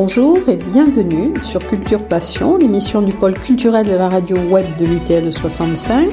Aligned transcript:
Bonjour 0.00 0.48
et 0.48 0.56
bienvenue 0.56 1.34
sur 1.42 1.58
Culture 1.58 2.06
Passion, 2.06 2.56
l'émission 2.56 3.02
du 3.02 3.12
pôle 3.12 3.34
culturel 3.34 3.84
de 3.84 3.96
la 3.96 4.08
radio 4.08 4.36
web 4.36 4.64
de 4.76 4.84
l'UTL 4.86 5.32
65. 5.32 6.08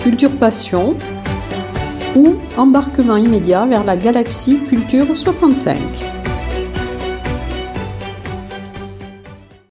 Culture 0.00 0.34
Passion 0.38 0.96
ou 2.16 2.36
embarquement 2.56 3.18
immédiat 3.18 3.66
vers 3.66 3.84
la 3.84 3.98
galaxie 3.98 4.62
Culture 4.62 5.14
65. 5.14 5.76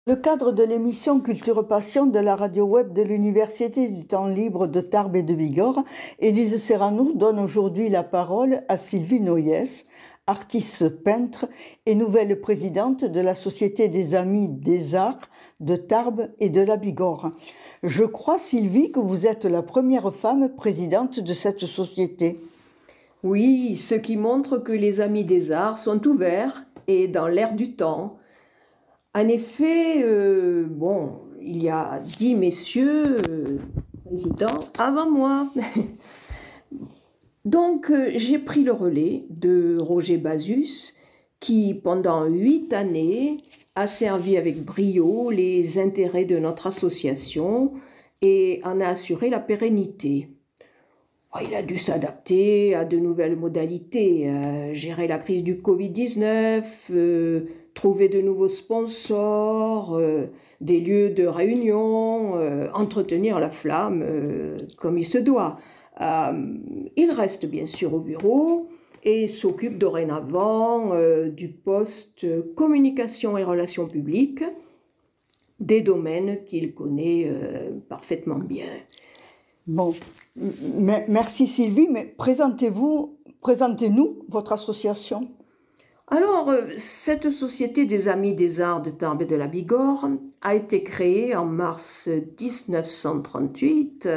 Le 0.05 0.15
cadre 0.15 0.51
de 0.51 0.61
l'émission 0.61 1.19
Culture 1.19 1.67
Passion 1.67 2.05
de 2.05 2.19
la 2.19 2.35
radio 2.35 2.65
web 2.65 2.93
de 2.93 3.01
l'Université 3.01 3.89
du 3.89 4.05
temps 4.05 4.27
libre 4.27 4.67
de 4.67 4.79
Tarbes 4.79 5.15
et 5.15 5.23
de 5.23 5.33
Bigorre, 5.33 5.81
Élise 6.19 6.61
Serrano 6.63 7.13
donne 7.15 7.39
aujourd'hui 7.39 7.89
la 7.89 8.03
parole 8.03 8.61
à 8.69 8.77
Sylvie 8.77 9.21
Noyes, 9.21 9.85
artiste 10.27 10.89
peintre 10.89 11.47
et 11.85 11.95
nouvelle 11.95 12.39
présidente 12.39 13.05
de 13.05 13.19
la 13.19 13.33
Société 13.33 13.87
des 13.87 14.13
Amis 14.13 14.49
des 14.49 14.95
Arts 14.95 15.29
de 15.59 15.75
Tarbes 15.75 16.29
et 16.39 16.49
de 16.49 16.61
la 16.61 16.77
Bigorre. 16.77 17.31
Je 17.83 18.03
crois, 18.03 18.37
Sylvie, 18.37 18.91
que 18.91 18.99
vous 18.99 19.25
êtes 19.25 19.45
la 19.45 19.63
première 19.63 20.13
femme 20.13 20.49
présidente 20.55 21.19
de 21.19 21.33
cette 21.33 21.65
société. 21.65 22.39
Oui, 23.23 23.77
ce 23.77 23.95
qui 23.95 24.17
montre 24.17 24.57
que 24.57 24.73
les 24.73 25.01
Amis 25.01 25.23
des 25.23 25.51
Arts 25.51 25.77
sont 25.77 26.05
ouverts 26.05 26.65
et 26.87 27.07
dans 27.07 27.27
l'air 27.27 27.55
du 27.55 27.73
temps 27.73 28.17
en 29.17 29.27
effet, 29.29 30.03
euh, 30.03 30.67
bon, 30.69 31.21
il 31.41 31.63
y 31.63 31.69
a 31.69 31.99
dix 32.19 32.35
messieurs 32.35 33.17
euh, 33.27 33.57
présidents 34.05 34.59
avant 34.77 35.09
moi. 35.09 35.51
Donc, 37.47 37.89
euh, 37.89 38.11
j'ai 38.13 38.39
pris 38.39 38.63
le 38.63 38.73
relais 38.73 39.23
de 39.29 39.77
Roger 39.79 40.17
Bazus, 40.17 40.93
qui, 41.39 41.73
pendant 41.73 42.25
huit 42.25 42.73
années, 42.73 43.37
a 43.75 43.87
servi 43.87 44.35
avec 44.35 44.65
brio 44.65 45.31
les 45.31 45.79
intérêts 45.79 46.25
de 46.25 46.37
notre 46.37 46.67
association 46.67 47.71
et 48.21 48.59
en 48.65 48.81
a 48.81 48.87
assuré 48.87 49.29
la 49.29 49.39
pérennité. 49.39 50.27
Oh, 51.33 51.39
il 51.41 51.55
a 51.55 51.63
dû 51.63 51.77
s'adapter 51.77 52.75
à 52.75 52.83
de 52.83 52.97
nouvelles 52.97 53.37
modalités, 53.37 54.29
gérer 54.73 55.07
la 55.07 55.19
crise 55.19 55.43
du 55.43 55.55
Covid-19, 55.55 56.63
trouver 57.77 58.09
de 58.09 58.19
nouveaux 58.21 58.47
sponsors, 58.47 59.95
euh, 59.95 60.25
des 60.59 60.79
lieux 60.79 61.11
de 61.11 61.25
réunion, 61.25 62.35
euh, 62.35 62.67
entretenir 62.73 63.39
la 63.39 63.51
flamme 63.51 64.03
euh, 64.03 64.55
comme 64.77 64.97
il 64.97 65.05
se 65.05 65.19
doit. 65.19 65.57
Il 65.99 67.11
reste 67.11 67.45
bien 67.45 67.65
sûr 67.65 67.93
au 67.93 67.99
bureau 67.99 68.69
et 69.03 69.27
s'occupe 69.27 69.77
dorénavant 69.77 70.93
du 71.27 71.49
poste 71.49 72.25
communication 72.55 73.37
et 73.37 73.43
relations 73.43 73.87
publiques, 73.87 74.43
des 75.59 75.81
domaines 75.81 76.43
qu'il 76.45 76.73
connaît 76.73 77.31
parfaitement 77.89 78.37
bien. 78.37 78.67
Bon, 79.67 79.93
merci 81.07 81.45
Sylvie, 81.45 81.89
mais 81.89 82.05
présentez-vous, 82.05 83.17
présentez-nous 83.41 84.19
votre 84.29 84.53
association. 84.53 85.27
Alors, 86.09 86.49
euh, 86.49 86.61
cette 86.77 87.31
Société 87.31 87.83
des 87.83 88.07
Amis 88.07 88.33
des 88.33 88.61
Arts 88.61 88.81
de 88.81 88.91
Tarbes 88.91 89.23
et 89.23 89.25
de 89.25 89.35
la 89.35 89.47
Bigorre 89.47 90.07
a 90.41 90.55
été 90.55 90.81
créée 90.81 91.35
en 91.35 91.43
mars 91.43 92.07
1938 92.07 94.07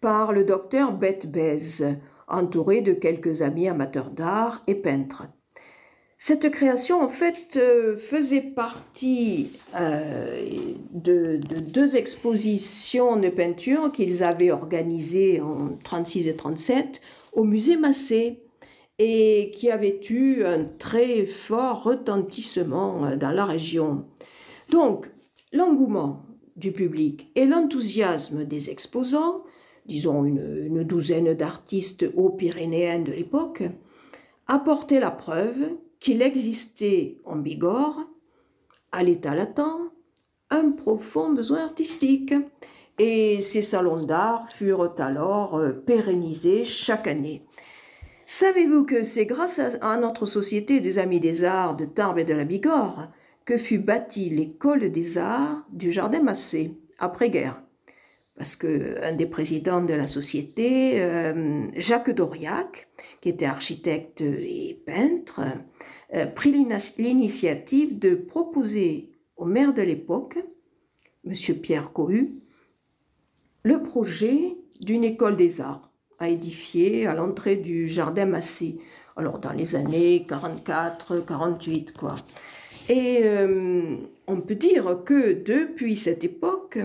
par 0.00 0.32
le 0.32 0.44
docteur 0.44 0.92
Bette 0.92 1.30
Bez, 1.30 1.84
entouré 2.28 2.80
de 2.80 2.92
quelques 2.92 3.42
amis 3.42 3.68
amateurs 3.68 4.10
d'art 4.10 4.62
et 4.66 4.74
peintres. 4.74 5.24
Cette 6.18 6.50
création, 6.50 7.02
en 7.02 7.10
fait, 7.10 7.56
euh, 7.56 7.96
faisait 7.96 8.40
partie 8.40 9.50
euh, 9.78 10.48
de, 10.92 11.38
de, 11.48 11.60
deux 11.60 11.96
expositions 11.96 13.16
de 13.16 13.28
peinture 13.28 13.92
qu'ils 13.92 14.22
avaient 14.24 14.50
organisées 14.50 15.42
en 15.42 15.76
36 15.84 16.28
et 16.28 16.36
37 16.36 17.02
au 17.34 17.44
musée 17.44 17.76
Massé 17.76 18.40
et 18.98 19.52
qui 19.54 19.70
avait 19.70 20.00
eu 20.08 20.42
un 20.42 20.64
très 20.64 21.26
fort 21.26 21.82
retentissement 21.82 23.04
euh, 23.04 23.16
dans 23.16 23.30
la 23.30 23.44
région. 23.44 24.06
Donc, 24.70 25.10
l'engouement 25.52 26.24
du 26.56 26.72
public 26.72 27.30
et 27.34 27.44
l'enthousiasme 27.44 28.44
des 28.44 28.70
exposants, 28.70 29.44
disons 29.86 30.24
une, 30.24 30.84
douzaine 30.84 31.34
d'artistes 31.34 32.06
haut-pyrénéens 32.16 33.00
de 33.00 33.12
l'époque, 33.12 33.62
apportaient 34.46 35.00
la 35.00 35.10
preuve 35.10 35.70
qu'il 36.00 36.22
existait 36.22 37.18
en 37.24 37.36
Bigorre, 37.36 38.06
à 38.92 39.02
l'état 39.02 39.34
latent, 39.34 39.60
un 40.50 40.70
profond 40.70 41.32
besoin 41.32 41.64
artistique. 41.64 42.34
Et 42.98 43.42
ces 43.42 43.62
salons 43.62 44.04
d'art 44.04 44.50
furent 44.50 44.94
alors 44.98 45.56
euh, 45.56 45.72
pérennisés 45.72 46.64
chaque 46.64 47.06
année. 47.06 47.42
Savez-vous 48.24 48.84
que 48.84 49.02
c'est 49.02 49.26
grâce 49.26 49.60
à 49.80 49.96
notre 49.98 50.24
Société 50.24 50.80
des 50.80 50.98
Amis 50.98 51.20
des 51.20 51.44
Arts 51.44 51.76
de 51.76 51.84
Tarbes 51.84 52.18
et 52.18 52.24
de 52.24 52.32
la 52.32 52.44
Bigorre 52.44 53.08
que 53.44 53.56
fut 53.56 53.78
bâtie 53.78 54.30
l'école 54.30 54.90
des 54.90 55.18
arts 55.18 55.64
du 55.70 55.92
Jardin 55.92 56.22
Massé, 56.22 56.74
après-guerre 56.98 57.62
Parce 58.36 58.54
qu'un 58.54 59.12
des 59.12 59.26
présidents 59.26 59.82
de 59.82 59.94
la 59.94 60.06
société, 60.06 61.00
euh, 61.00 61.68
Jacques 61.76 62.10
Doriac, 62.10 62.88
qui 63.20 63.30
était 63.30 63.46
architecte 63.46 64.20
et 64.20 64.78
peintre, 64.84 65.40
euh, 66.14 66.26
prit 66.26 66.52
l'initiative 66.52 67.98
de 67.98 68.14
proposer 68.14 69.10
au 69.36 69.46
maire 69.46 69.72
de 69.72 69.82
l'époque, 69.82 70.38
M. 71.26 71.32
Pierre 71.60 71.92
Cohu, 71.92 72.34
le 73.62 73.82
projet 73.82 74.56
d'une 74.80 75.04
école 75.04 75.36
des 75.36 75.60
arts 75.60 75.90
à 76.18 76.28
édifier 76.28 77.06
à 77.06 77.14
l'entrée 77.14 77.56
du 77.56 77.88
jardin 77.88 78.26
Massé. 78.26 78.78
Alors 79.16 79.38
dans 79.38 79.52
les 79.52 79.76
années 79.76 80.24
44, 80.28 81.24
48 81.26 81.92
quoi. 81.92 82.14
Et 82.88 83.20
euh, 83.24 83.96
on 84.26 84.40
peut 84.40 84.54
dire 84.54 85.02
que 85.04 85.32
depuis 85.32 85.96
cette 85.96 86.22
époque, 86.22 86.78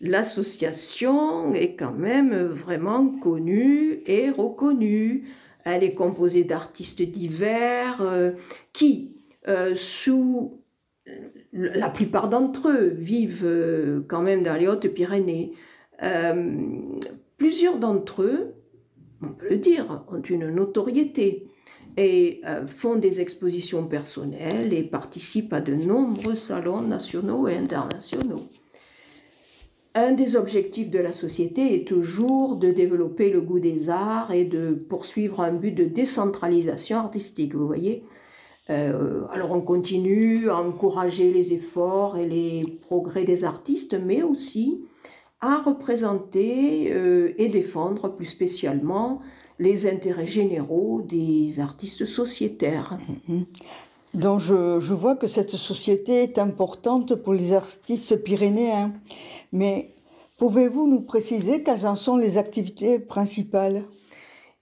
l'association 0.00 1.54
est 1.54 1.74
quand 1.74 1.92
même 1.92 2.34
vraiment 2.34 3.06
connue 3.06 4.02
et 4.06 4.30
reconnue. 4.30 5.28
Elle 5.64 5.84
est 5.84 5.94
composée 5.94 6.44
d'artistes 6.44 7.02
divers 7.02 8.00
euh, 8.00 8.32
qui, 8.72 9.16
euh, 9.48 9.74
sous 9.74 10.62
la 11.52 11.88
plupart 11.88 12.28
d'entre 12.28 12.68
eux, 12.68 12.92
vivent 12.94 14.04
quand 14.08 14.20
même 14.20 14.42
dans 14.42 14.54
les 14.54 14.68
Hautes-Pyrénées. 14.68 15.52
plusieurs 17.38 17.78
d'entre 17.78 18.22
eux 18.22 18.54
on 19.22 19.28
peut 19.28 19.48
le 19.50 19.56
dire, 19.56 20.04
ont 20.08 20.22
une 20.22 20.48
notoriété 20.50 21.46
et 21.96 22.40
euh, 22.46 22.66
font 22.66 22.96
des 22.96 23.20
expositions 23.20 23.86
personnelles 23.86 24.72
et 24.72 24.82
participent 24.82 25.52
à 25.52 25.60
de 25.60 25.74
nombreux 25.74 26.36
salons 26.36 26.82
nationaux 26.82 27.48
et 27.48 27.56
internationaux. 27.56 28.48
Un 30.00 30.12
des 30.12 30.36
objectifs 30.36 30.90
de 30.90 31.00
la 31.00 31.10
société 31.10 31.74
est 31.74 31.84
toujours 31.84 32.54
de 32.54 32.70
développer 32.70 33.30
le 33.30 33.40
goût 33.40 33.58
des 33.58 33.90
arts 33.90 34.30
et 34.30 34.44
de 34.44 34.70
poursuivre 34.70 35.40
un 35.40 35.50
but 35.50 35.72
de 35.72 35.86
décentralisation 35.86 36.98
artistique, 36.98 37.52
vous 37.56 37.66
voyez. 37.66 38.04
Euh, 38.70 39.24
alors 39.32 39.50
on 39.50 39.60
continue 39.60 40.50
à 40.50 40.58
encourager 40.58 41.32
les 41.32 41.52
efforts 41.52 42.16
et 42.16 42.28
les 42.28 42.62
progrès 42.82 43.24
des 43.24 43.42
artistes, 43.42 43.98
mais 44.00 44.22
aussi 44.22 44.84
à 45.40 45.56
représenter 45.56 46.92
euh, 46.92 47.32
et 47.36 47.48
défendre 47.48 48.08
plus 48.08 48.26
spécialement 48.26 49.20
les 49.58 49.88
intérêts 49.88 50.28
généraux 50.28 51.02
des 51.02 51.58
artistes 51.58 52.06
sociétaires. 52.06 53.00
Donc 54.14 54.40
je, 54.40 54.80
je, 54.80 54.94
vois 54.94 55.16
que 55.16 55.26
cette 55.26 55.50
société 55.50 56.22
est 56.22 56.38
importante 56.38 57.14
pour 57.14 57.34
les 57.34 57.52
artistes 57.52 58.16
pyrénéens. 58.16 58.92
Mais 59.52 59.94
pouvez-vous 60.38 60.86
nous 60.86 61.00
préciser 61.00 61.60
quelles 61.60 61.86
en 61.86 61.94
sont 61.94 62.16
les 62.16 62.38
activités 62.38 62.98
principales? 62.98 63.84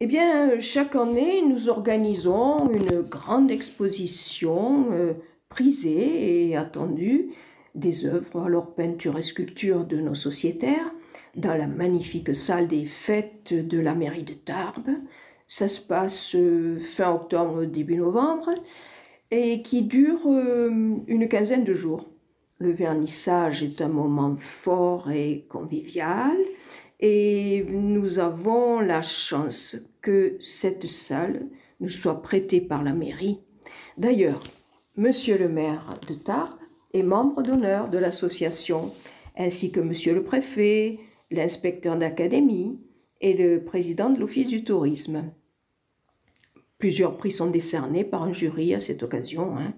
Eh 0.01 0.07
bien, 0.07 0.61
chaque 0.61 0.95
année, 0.95 1.41
nous 1.41 1.71
organisons 1.71 2.69
une 2.71 3.01
grande 3.01 3.51
exposition 3.51 4.89
euh, 4.91 5.15
prisée 5.49 6.51
et 6.51 6.57
attendue 6.57 7.31
des 7.75 8.05
œuvres, 8.05 8.43
alors 8.45 8.75
peinture 8.75 9.17
et 9.17 9.23
sculpture 9.23 9.85
de 9.87 9.97
nos 9.97 10.15
sociétaires, 10.15 10.93
dans 11.35 11.55
la 11.55 11.67
magnifique 11.67 12.37
salle 12.37 12.67
des 12.67 12.85
fêtes 12.85 13.55
de 13.55 13.79
la 13.79 13.95
mairie 13.95 14.23
de 14.23 14.35
Tarbes. 14.35 14.91
Ça 15.47 15.69
se 15.69 15.81
passe 15.81 16.35
euh, 16.35 16.77
fin 16.77 17.15
octobre, 17.15 17.65
début 17.65 17.97
novembre, 17.97 18.51
et 19.31 19.63
qui 19.63 19.83
dure 19.83 20.27
euh, 20.27 20.97
une 21.07 21.29
quinzaine 21.29 21.65
de 21.65 21.75
jours. 21.75 22.09
Le 22.59 22.73
vernissage 22.73 23.63
est 23.63 23.81
un 23.81 23.89
moment 23.89 24.37
fort 24.37 25.11
et 25.11 25.47
convivial, 25.49 26.37
et 27.01 27.65
nous 27.69 28.19
avons 28.19 28.81
la 28.81 29.03
chance 29.03 29.77
que 30.01 30.37
cette 30.41 30.87
salle 30.87 31.47
nous 31.81 31.91
soit 31.91 32.23
prêtée 32.23 32.61
par 32.61 32.83
la 32.83 32.95
mairie. 32.95 33.41
D'ailleurs, 33.99 34.41
Monsieur 34.99 35.37
le 35.37 35.51
maire 35.51 36.01
de 36.09 36.15
Tarbes 36.15 36.59
est 36.95 37.03
membre 37.03 37.43
d'honneur 37.43 37.91
de 37.91 37.99
l'association, 37.99 38.93
ainsi 39.37 39.71
que 39.71 39.81
monsieur 39.81 40.15
le 40.15 40.23
préfet, 40.23 40.99
l'inspecteur 41.31 41.99
d'académie 41.99 42.81
et 43.21 43.35
le 43.35 43.63
président 43.63 44.09
de 44.09 44.19
l'Office 44.19 44.49
du 44.49 44.65
tourisme. 44.65 45.25
Plusieurs 46.79 47.17
prix 47.17 47.31
sont 47.31 47.51
décernés 47.51 48.05
par 48.05 48.23
un 48.23 48.33
jury 48.33 48.75
à 48.75 48.81
cette 48.81 49.03
occasion. 49.03 49.57
Hein. 49.57 49.73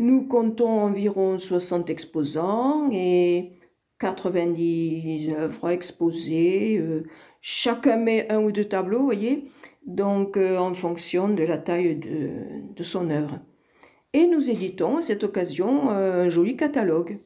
Nous 0.00 0.26
comptons 0.26 0.80
environ 0.80 1.38
60 1.38 1.88
exposants 1.88 2.90
et 2.92 3.52
90 4.00 5.30
œuvres 5.30 5.70
exposées. 5.70 6.78
Euh, 6.78 7.04
chacun 7.40 7.96
met 7.96 8.30
un 8.30 8.42
ou 8.42 8.50
deux 8.50 8.64
tableaux, 8.64 8.98
vous 8.98 9.04
voyez, 9.04 9.44
donc 9.86 10.36
euh, 10.36 10.58
en 10.58 10.74
fonction 10.74 11.28
de 11.28 11.44
la 11.44 11.58
taille 11.58 11.94
de, 11.94 12.30
de, 12.74 12.82
son 12.82 13.08
œuvre. 13.10 13.38
Et 14.12 14.26
nous 14.26 14.50
éditons 14.50 14.96
à 14.96 15.02
cette 15.02 15.22
occasion 15.22 15.90
un 15.90 16.28
joli 16.28 16.56
catalogue. 16.56 17.20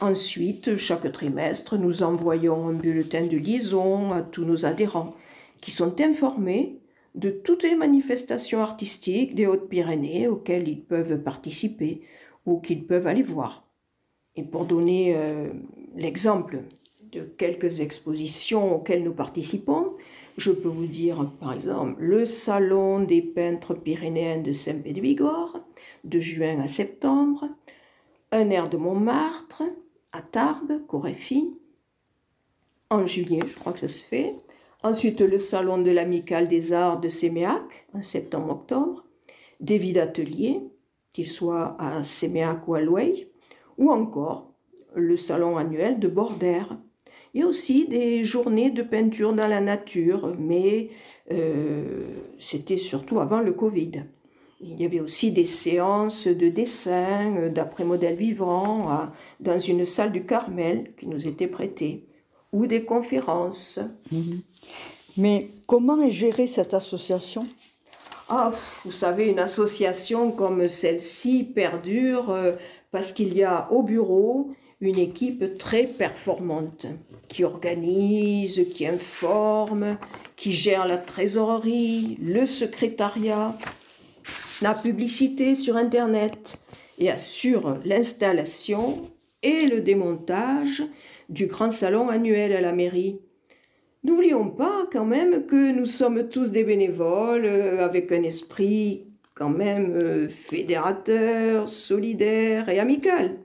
Ensuite, 0.00 0.76
chaque 0.76 1.10
trimestre, 1.10 1.78
nous 1.78 2.02
envoyons 2.02 2.68
un 2.68 2.74
bulletin 2.74 3.26
de 3.26 3.36
liaison 3.36 4.12
à 4.12 4.20
tous 4.20 4.44
nos 4.44 4.66
adhérents 4.66 5.14
qui 5.60 5.70
sont 5.70 6.00
informés 6.00 6.81
de 7.14 7.30
toutes 7.30 7.62
les 7.62 7.76
manifestations 7.76 8.62
artistiques 8.62 9.34
des 9.34 9.46
Hautes-Pyrénées 9.46 10.28
auxquelles 10.28 10.68
ils 10.68 10.80
peuvent 10.80 11.22
participer 11.22 12.02
ou 12.46 12.60
qu'ils 12.60 12.86
peuvent 12.86 13.06
aller 13.06 13.22
voir. 13.22 13.64
Et 14.34 14.42
pour 14.42 14.64
donner 14.64 15.14
euh, 15.14 15.52
l'exemple 15.94 16.62
de 17.12 17.22
quelques 17.22 17.80
expositions 17.80 18.76
auxquelles 18.76 19.02
nous 19.02 19.12
participons, 19.12 19.92
je 20.38 20.50
peux 20.50 20.68
vous 20.68 20.86
dire 20.86 21.30
par 21.40 21.52
exemple 21.52 22.02
le 22.02 22.24
Salon 22.24 23.00
des 23.00 23.20
peintres 23.20 23.74
pyrénéens 23.74 24.40
de 24.40 24.52
Saint-Pé-de-Bigorre, 24.52 25.60
de 26.04 26.20
juin 26.20 26.60
à 26.60 26.68
septembre, 26.68 27.48
un 28.30 28.48
air 28.48 28.70
de 28.70 28.78
Montmartre, 28.78 29.62
à 30.12 30.22
Tarbes, 30.22 30.80
Coréfie, 30.86 31.54
en 32.88 33.06
juillet, 33.06 33.40
je 33.46 33.56
crois 33.56 33.72
que 33.72 33.78
ça 33.78 33.88
se 33.88 34.02
fait, 34.02 34.34
Ensuite, 34.84 35.20
le 35.20 35.38
salon 35.38 35.78
de 35.78 35.92
l'Amicale 35.92 36.48
des 36.48 36.72
Arts 36.72 36.98
de 36.98 37.08
Séméac, 37.08 37.86
en 37.94 38.02
septembre-octobre. 38.02 39.04
Des 39.60 39.78
vides 39.78 39.98
ateliers, 39.98 40.60
qu'ils 41.12 41.28
soient 41.28 41.76
à 41.78 42.02
Séméac 42.02 42.66
ou 42.66 42.74
à 42.74 42.80
Louey. 42.80 43.28
Ou 43.78 43.92
encore 43.92 44.52
le 44.96 45.16
salon 45.16 45.56
annuel 45.56 46.00
de 46.00 46.08
Bordère. 46.08 46.76
Il 47.32 47.40
y 47.40 47.44
a 47.44 47.46
aussi 47.46 47.86
des 47.86 48.24
journées 48.24 48.70
de 48.70 48.82
peinture 48.82 49.32
dans 49.32 49.46
la 49.46 49.60
nature, 49.60 50.34
mais 50.36 50.90
euh, 51.30 52.04
c'était 52.38 52.76
surtout 52.76 53.20
avant 53.20 53.40
le 53.40 53.52
Covid. 53.52 54.02
Il 54.60 54.80
y 54.80 54.84
avait 54.84 55.00
aussi 55.00 55.30
des 55.30 55.44
séances 55.44 56.26
de 56.26 56.48
dessin 56.48 57.36
euh, 57.36 57.48
d'après 57.50 57.84
modèle 57.84 58.16
vivant 58.16 59.08
dans 59.40 59.58
une 59.58 59.86
salle 59.86 60.12
du 60.12 60.26
Carmel 60.26 60.92
qui 60.98 61.06
nous 61.06 61.26
était 61.26 61.46
prêtée, 61.46 62.04
ou 62.52 62.66
des 62.66 62.84
conférences. 62.84 63.80
Mhm. 64.10 64.40
Mais 65.16 65.48
comment 65.66 66.00
est 66.00 66.10
gérée 66.10 66.46
cette 66.46 66.74
association? 66.74 67.46
Ah, 68.28 68.50
vous 68.84 68.92
savez, 68.92 69.28
une 69.28 69.38
association 69.38 70.30
comme 70.30 70.68
celle-ci 70.68 71.44
perdure 71.44 72.30
euh, 72.30 72.52
parce 72.90 73.12
qu'il 73.12 73.36
y 73.36 73.42
a 73.42 73.70
au 73.70 73.82
bureau 73.82 74.54
une 74.80 74.98
équipe 74.98 75.58
très 75.58 75.84
performante 75.84 76.86
qui 77.28 77.44
organise, 77.44 78.66
qui 78.74 78.86
informe, 78.86 79.96
qui 80.34 80.52
gère 80.52 80.86
la 80.86 80.98
trésorerie, 80.98 82.18
le 82.20 82.46
secrétariat, 82.46 83.56
la 84.60 84.74
publicité 84.74 85.54
sur 85.54 85.76
Internet 85.76 86.58
et 86.98 87.10
assure 87.10 87.76
l'installation 87.84 89.10
et 89.42 89.66
le 89.66 89.80
démontage 89.80 90.82
du 91.32 91.46
grand 91.46 91.70
salon 91.70 92.08
annuel 92.08 92.52
à 92.52 92.60
la 92.60 92.72
mairie. 92.72 93.18
N'oublions 94.04 94.50
pas 94.50 94.86
quand 94.92 95.06
même 95.06 95.46
que 95.46 95.72
nous 95.72 95.86
sommes 95.86 96.28
tous 96.28 96.50
des 96.50 96.64
bénévoles 96.64 97.46
euh, 97.46 97.84
avec 97.84 98.12
un 98.12 98.22
esprit 98.22 99.06
quand 99.34 99.48
même 99.48 99.98
euh, 100.02 100.28
fédérateur, 100.28 101.68
solidaire 101.68 102.68
et 102.68 102.78
amical. 102.78 103.38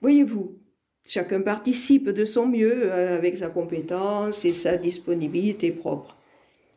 Voyez-vous, 0.00 0.56
chacun 1.04 1.42
participe 1.42 2.08
de 2.08 2.24
son 2.24 2.46
mieux 2.46 2.90
euh, 2.90 3.16
avec 3.16 3.36
sa 3.36 3.50
compétence 3.50 4.44
et 4.44 4.52
sa 4.52 4.76
disponibilité 4.76 5.72
propre. 5.72 6.16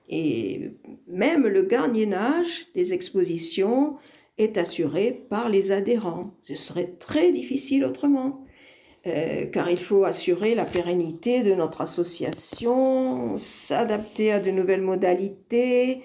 Et 0.10 0.72
même 1.08 1.48
le 1.48 1.62
gardiennage 1.62 2.66
des 2.74 2.94
expositions 2.94 3.96
est 4.38 4.58
assuré 4.58 5.26
par 5.30 5.48
les 5.48 5.72
adhérents. 5.72 6.34
Ce 6.44 6.56
serait 6.56 6.96
très 7.00 7.32
difficile 7.32 7.86
autrement. 7.86 8.44
Euh, 9.08 9.46
car 9.46 9.70
il 9.70 9.80
faut 9.80 10.04
assurer 10.04 10.56
la 10.56 10.66
pérennité 10.66 11.42
de 11.42 11.54
notre 11.54 11.80
association, 11.80 13.38
s'adapter 13.38 14.34
à 14.34 14.42
de 14.42 14.52
nouvelles 14.52 14.82
modalités 14.82 16.02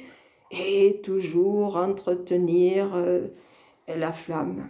et 0.53 1.01
toujours 1.03 1.77
entretenir 1.77 2.93
euh, 2.95 3.27
la 3.89 4.13
flamme. 4.13 4.69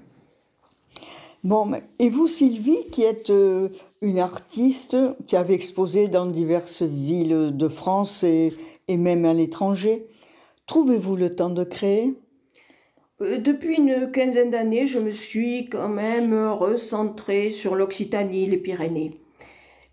Bon, 1.43 1.71
et 1.99 2.09
vous 2.09 2.27
Sylvie, 2.27 2.85
qui 2.91 3.03
êtes 3.03 3.29
euh, 3.29 3.69
une 4.01 4.19
artiste, 4.19 4.97
qui 5.27 5.37
avez 5.37 5.53
exposé 5.53 6.09
dans 6.09 6.25
diverses 6.25 6.81
villes 6.81 7.55
de 7.55 7.69
France 7.69 8.25
et 8.25 8.55
même 8.89 9.27
à 9.27 9.35
l'étranger, 9.35 10.07
trouvez-vous 10.67 11.17
le 11.17 11.35
temps 11.37 11.51
de 11.51 11.65
créer? 11.65 12.15
Depuis 13.21 13.77
une 13.77 14.11
quinzaine 14.11 14.51
d'années, 14.51 14.87
je 14.87 14.99
me 14.99 15.13
suis 15.13 15.69
quand 15.69 15.89
même 15.89 16.35
recentrée 16.35 17.51
sur 17.51 17.75
l'Occitanie, 17.77 18.47
les 18.47 18.57
Pyrénées. 18.57 19.21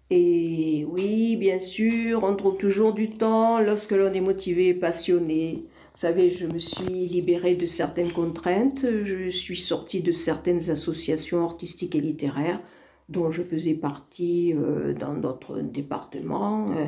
Et 0.09 0.85
oui, 0.89 1.37
bien 1.37 1.59
sûr, 1.59 2.23
on 2.23 2.35
trouve 2.35 2.57
toujours 2.57 2.93
du 2.93 3.11
temps 3.11 3.59
lorsque 3.59 3.93
l'on 3.93 4.11
est 4.11 4.21
motivé 4.21 4.67
et 4.67 4.73
passionné. 4.73 5.63
Vous 5.93 5.99
savez, 5.99 6.31
je 6.31 6.47
me 6.47 6.59
suis 6.59 7.07
libérée 7.07 7.55
de 7.55 7.65
certaines 7.65 8.11
contraintes, 8.11 8.85
je 9.03 9.29
suis 9.29 9.55
sortie 9.55 10.01
de 10.01 10.11
certaines 10.11 10.69
associations 10.69 11.43
artistiques 11.43 11.95
et 11.95 12.01
littéraires 12.01 12.61
dont 13.07 13.29
je 13.31 13.43
faisais 13.43 13.73
partie 13.73 14.53
euh, 14.53 14.93
dans 14.93 15.13
d'autres 15.13 15.59
départements. 15.59 16.71
Euh, 16.71 16.85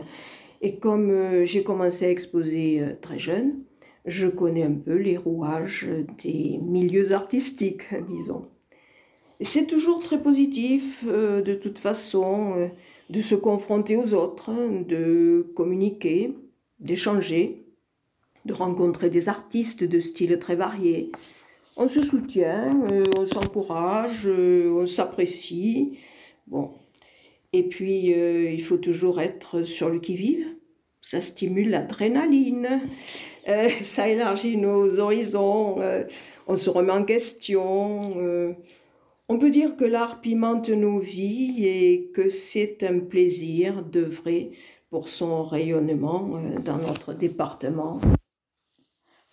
et 0.62 0.78
comme 0.78 1.46
j'ai 1.46 1.64
commencé 1.64 2.06
à 2.06 2.10
exposer 2.10 2.82
très 3.02 3.20
jeune, 3.20 3.56
je 4.06 4.28
connais 4.28 4.64
un 4.64 4.74
peu 4.74 4.96
les 4.96 5.18
rouages 5.18 5.88
des 6.24 6.60
milieux 6.62 7.12
artistiques, 7.12 7.88
disons. 8.08 8.48
C'est 9.42 9.66
toujours 9.66 10.02
très 10.02 10.22
positif, 10.22 11.04
euh, 11.08 11.42
de 11.42 11.54
toute 11.54 11.80
façon, 11.80 12.56
euh, 12.58 12.68
de 13.10 13.22
se 13.22 13.36
confronter 13.36 13.98
aux 13.98 14.14
autres, 14.14 14.52
de 14.88 15.52
communiquer, 15.56 16.34
d'échanger, 16.80 17.66
de 18.46 18.54
rencontrer 18.54 19.10
des 19.10 19.30
artistes 19.30 19.84
de 19.84 20.00
styles 20.00 20.38
très 20.40 20.56
variés. 20.56 21.12
On 21.76 21.88
se 21.88 22.02
soutient, 22.02 22.88
euh, 22.90 23.04
on 23.18 23.26
s'encourage, 23.26 24.28
on 24.28 24.86
s'apprécie. 24.86 25.98
Bon. 26.48 26.72
Et 27.52 27.64
puis, 27.64 28.08
il 28.08 28.64
faut 28.64 28.78
toujours 28.78 29.22
être 29.22 29.64
sur 29.64 29.90
le 29.90 30.00
qui-vive. 30.00 30.48
Ça 31.02 31.22
stimule 31.22 31.70
l'adrénaline. 31.70 32.82
Euh, 33.48 33.70
ça 33.84 34.08
élargit 34.08 34.58
nos 34.58 35.00
horizons, 35.00 35.76
euh, 35.80 36.04
on 36.48 36.56
se 36.56 36.70
remet 36.70 36.92
en 36.92 37.04
question. 37.04 38.14
Euh. 38.18 38.54
on 39.30 39.38
peut 39.38 39.50
dire 39.50 39.76
que 39.76 39.86
l'art 39.86 40.22
pimente 40.22 40.70
nos 40.70 41.00
vies 41.00 41.66
et 41.66 42.12
que 42.14 42.30
c'est 42.30 42.84
un 42.84 43.00
plaisir 43.00 43.84
d'œuvrer 43.84 44.52
pour 44.90 45.08
son 45.08 45.44
rayonnement 45.44 46.40
dans 46.64 46.78
notre 46.78 47.14
département. 47.14 48.00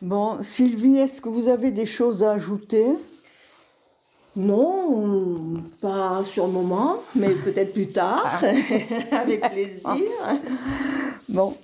Bon, 0.00 0.40
Sylvie, 0.40 0.96
est-ce 0.96 1.20
que 1.20 1.28
vous 1.28 1.48
avez 1.48 1.70
des 1.70 1.84
choses 1.84 2.22
à 2.22 2.32
ajouter? 2.32 2.86
Non, 4.36 5.54
pas 5.80 6.22
sur 6.24 6.46
le 6.46 6.52
moment, 6.52 6.96
mais 7.16 7.30
peut-être 7.30 7.72
plus 7.72 7.88
tard, 7.88 8.40
ah. 8.42 9.16
avec 9.16 9.40
plaisir. 9.50 9.82
Bon, 11.28 11.54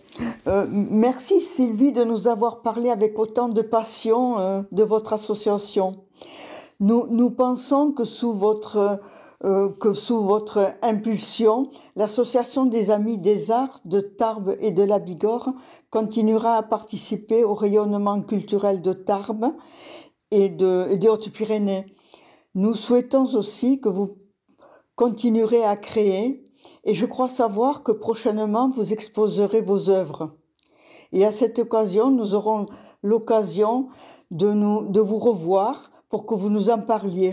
euh, 0.46 0.64
merci 0.70 1.40
Sylvie 1.40 1.90
de 1.90 2.04
nous 2.04 2.28
avoir 2.28 2.62
parlé 2.62 2.88
avec 2.88 3.18
autant 3.18 3.48
de 3.48 3.62
passion 3.62 4.38
euh, 4.38 4.62
de 4.70 4.84
votre 4.84 5.12
association. 5.12 6.04
Nous, 6.78 7.06
nous 7.10 7.30
pensons 7.30 7.90
que 7.90 8.04
sous 8.04 8.32
votre 8.32 9.00
euh, 9.44 9.68
que 9.68 9.92
sous 9.92 10.20
votre 10.20 10.72
impulsion, 10.82 11.68
l'association 11.94 12.64
des 12.64 12.90
Amis 12.90 13.18
des 13.18 13.50
Arts 13.50 13.80
de 13.84 14.00
Tarbes 14.00 14.56
et 14.60 14.70
de 14.70 14.82
la 14.82 14.98
Bigorre 14.98 15.52
continuera 15.90 16.56
à 16.56 16.62
participer 16.62 17.44
au 17.44 17.52
rayonnement 17.52 18.22
culturel 18.22 18.80
de 18.80 18.92
Tarbes 18.94 19.52
et, 20.30 20.48
de, 20.48 20.86
et 20.90 20.96
des 20.96 21.08
Hautes-Pyrénées. 21.08 21.84
Nous 22.56 22.72
souhaitons 22.72 23.26
aussi 23.34 23.82
que 23.82 23.90
vous 23.90 24.16
continuerez 24.94 25.62
à 25.62 25.76
créer 25.76 26.42
et 26.84 26.94
je 26.94 27.04
crois 27.04 27.28
savoir 27.28 27.82
que 27.82 27.92
prochainement 27.92 28.70
vous 28.70 28.94
exposerez 28.94 29.60
vos 29.60 29.90
œuvres. 29.90 30.34
Et 31.12 31.26
à 31.26 31.30
cette 31.30 31.58
occasion, 31.58 32.10
nous 32.10 32.34
aurons 32.34 32.64
l'occasion 33.02 33.88
de, 34.30 35.00
vous 35.00 35.18
revoir 35.18 35.90
pour 36.08 36.24
que 36.24 36.34
vous 36.34 36.48
nous 36.48 36.70
en 36.70 36.80
parliez. 36.80 37.28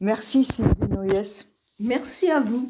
Merci 0.00 0.42
Sylvie 0.42 0.88
Noyes. 0.90 1.44
Merci 1.78 2.28
à 2.32 2.40
vous. 2.40 2.68